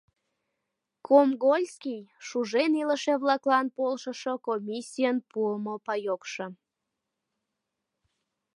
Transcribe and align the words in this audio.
Комгольский— 1.07 2.01
шужен 2.27 2.71
илыше-влаклан 2.81 3.65
полшышо 3.77 4.33
комиссийын 4.45 5.17
пуымо 5.29 5.75
паёкшо. 5.85 6.45